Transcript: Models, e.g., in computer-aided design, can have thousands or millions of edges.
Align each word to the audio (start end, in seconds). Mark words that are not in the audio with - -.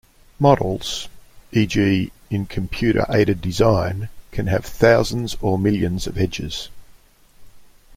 Models, 0.39 1.09
e.g., 1.51 2.11
in 2.31 2.47
computer-aided 2.47 3.39
design, 3.39 4.09
can 4.31 4.47
have 4.47 4.65
thousands 4.65 5.37
or 5.41 5.59
millions 5.59 6.07
of 6.07 6.17
edges. 6.17 6.69